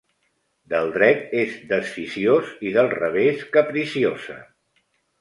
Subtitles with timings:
[0.71, 4.43] Del dret és desficiós i del revés capriciosa.